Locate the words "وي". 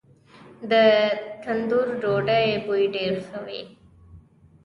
3.45-3.61